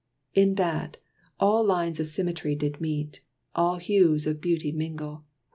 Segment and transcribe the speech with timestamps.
[0.33, 0.97] In that,
[1.39, 3.21] all lines of symmetry did meet
[3.53, 5.25] All hues of beauty mingle.